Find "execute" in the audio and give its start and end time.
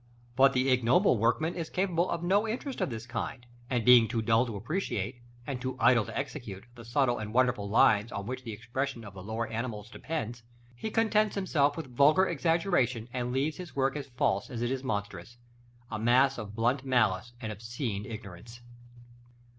6.17-6.63